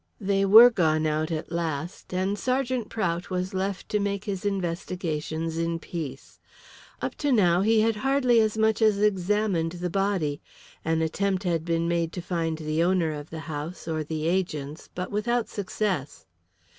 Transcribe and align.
They 0.19 0.45
were 0.45 0.71
gone 0.71 1.05
out 1.05 1.29
at 1.29 1.51
last, 1.51 2.11
and 2.11 2.35
Sergeant 2.35 2.89
Prout 2.89 3.29
was 3.29 3.53
left 3.53 3.87
to 3.89 3.99
make 3.99 4.23
his 4.23 4.45
investigations 4.45 5.59
in 5.59 5.77
peace. 5.77 6.39
Up 7.03 7.13
to 7.21 7.31
now 7.31 7.61
he 7.61 7.81
had 7.81 7.97
hardly 7.97 8.39
as 8.41 8.57
much 8.57 8.81
as 8.81 8.97
examined 8.97 9.73
the 9.73 9.91
body. 9.91 10.41
An 10.83 11.03
attempt 11.03 11.43
had 11.43 11.63
been 11.65 11.87
made 11.87 12.11
to 12.13 12.21
find 12.23 12.57
the 12.57 12.81
owner 12.81 13.11
of 13.11 13.29
the 13.29 13.41
house, 13.45 13.87
or 13.87 14.03
the 14.03 14.27
agents, 14.27 14.89
but 14.95 15.11
without 15.11 15.47
success. 15.49 16.25